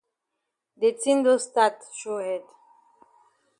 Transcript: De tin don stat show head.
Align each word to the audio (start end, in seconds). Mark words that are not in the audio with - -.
De 0.79 0.89
tin 1.01 1.19
don 1.25 1.39
stat 1.45 1.75
show 1.99 2.19
head. 2.27 2.45